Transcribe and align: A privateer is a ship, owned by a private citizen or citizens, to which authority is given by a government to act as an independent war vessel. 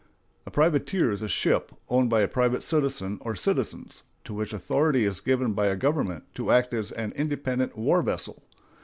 A 0.47 0.49
privateer 0.49 1.11
is 1.11 1.21
a 1.21 1.27
ship, 1.27 1.71
owned 1.87 2.09
by 2.09 2.21
a 2.21 2.27
private 2.27 2.63
citizen 2.63 3.19
or 3.21 3.35
citizens, 3.35 4.01
to 4.23 4.33
which 4.33 4.51
authority 4.51 5.05
is 5.05 5.19
given 5.19 5.53
by 5.53 5.67
a 5.67 5.75
government 5.75 6.23
to 6.33 6.49
act 6.49 6.73
as 6.73 6.91
an 6.93 7.11
independent 7.11 7.77
war 7.77 8.01
vessel. 8.01 8.41